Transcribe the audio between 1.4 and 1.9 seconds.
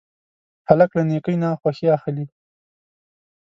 نه خوښي